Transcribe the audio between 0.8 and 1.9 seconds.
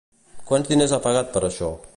ha pagat per això?